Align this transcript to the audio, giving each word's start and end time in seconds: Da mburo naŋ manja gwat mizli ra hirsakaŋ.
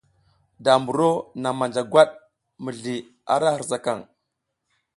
Da 0.63 0.73
mburo 0.81 1.09
naŋ 1.41 1.53
manja 1.59 1.81
gwat 1.91 2.09
mizli 2.63 2.95
ra 3.39 3.49
hirsakaŋ. 3.55 3.99